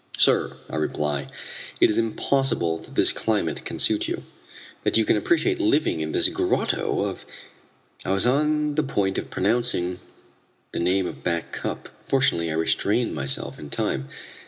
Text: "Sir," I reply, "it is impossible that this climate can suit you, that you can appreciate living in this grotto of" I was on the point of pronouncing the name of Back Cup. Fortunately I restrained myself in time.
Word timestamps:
"Sir," 0.17 0.57
I 0.67 0.77
reply, 0.77 1.27
"it 1.79 1.91
is 1.91 1.99
impossible 1.99 2.79
that 2.79 2.95
this 2.95 3.11
climate 3.13 3.63
can 3.65 3.77
suit 3.77 4.07
you, 4.07 4.23
that 4.83 4.97
you 4.97 5.05
can 5.05 5.15
appreciate 5.15 5.59
living 5.61 6.01
in 6.01 6.11
this 6.11 6.27
grotto 6.29 7.01
of" 7.03 7.23
I 8.03 8.09
was 8.09 8.25
on 8.25 8.73
the 8.73 8.81
point 8.83 9.19
of 9.19 9.29
pronouncing 9.29 9.99
the 10.71 10.79
name 10.79 11.05
of 11.05 11.21
Back 11.21 11.51
Cup. 11.51 11.87
Fortunately 12.07 12.49
I 12.49 12.55
restrained 12.55 13.13
myself 13.13 13.59
in 13.59 13.69
time. 13.69 14.09